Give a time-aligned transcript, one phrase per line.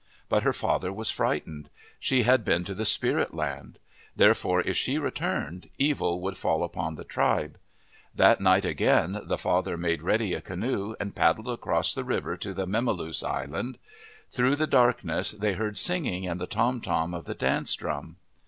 [0.29, 1.69] But her father was frightened.
[1.99, 3.77] She had been to the spirit land.
[4.15, 7.59] Therefore, if she returned, evil would fall upon the tribe.
[8.15, 12.51] That night again the father made ready a canoe and paddled across the river to
[12.51, 13.77] the memaloose island.
[14.31, 18.15] Through the darkness, they heard singing and the tom tom of the dance drum.